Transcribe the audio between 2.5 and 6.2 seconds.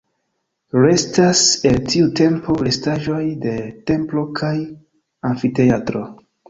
restaĵoj de templo kaj amfiteatro.